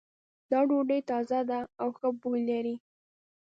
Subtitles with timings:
[0.49, 2.75] دا ډوډۍ تازه ده او ښه بوی لری